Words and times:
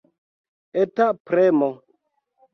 Eta 0.85 1.07
premo. 1.29 1.69